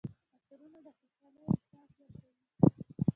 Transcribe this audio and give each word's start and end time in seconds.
عطرونه 0.35 0.79
د 0.85 0.87
خوشحالۍ 0.97 1.43
احساس 1.51 1.91
ورکوي. 1.99 2.33